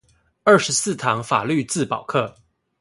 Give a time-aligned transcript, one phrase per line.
[0.43, 2.33] 二十四堂法律自保課